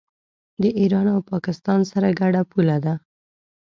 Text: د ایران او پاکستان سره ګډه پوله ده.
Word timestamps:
د 0.61 0.63
ایران 0.79 1.07
او 1.15 1.19
پاکستان 1.31 1.79
سره 1.91 2.07
ګډه 2.19 2.41
پوله 2.51 2.77
ده. 2.85 2.93